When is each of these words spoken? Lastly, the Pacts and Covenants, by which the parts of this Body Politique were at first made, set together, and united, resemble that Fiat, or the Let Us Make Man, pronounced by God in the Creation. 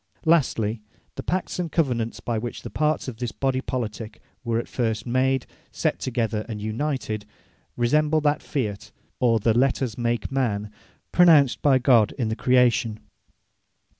Lastly, 0.25 0.81
the 1.13 1.21
Pacts 1.21 1.59
and 1.59 1.71
Covenants, 1.71 2.19
by 2.21 2.39
which 2.39 2.63
the 2.63 2.71
parts 2.71 3.07
of 3.07 3.17
this 3.17 3.31
Body 3.31 3.61
Politique 3.61 4.19
were 4.43 4.57
at 4.57 4.67
first 4.67 5.05
made, 5.05 5.45
set 5.71 5.99
together, 5.99 6.43
and 6.49 6.59
united, 6.59 7.23
resemble 7.77 8.19
that 8.21 8.41
Fiat, 8.41 8.91
or 9.19 9.39
the 9.39 9.53
Let 9.55 9.79
Us 9.79 9.99
Make 9.99 10.31
Man, 10.31 10.71
pronounced 11.11 11.61
by 11.61 11.77
God 11.77 12.13
in 12.17 12.29
the 12.29 12.35
Creation. 12.35 12.99